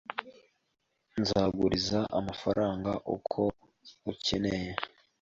Nzaguriza 1.19 1.99
amafaranga 2.19 2.91
uko 3.15 3.41
ukeneye. 4.11 4.71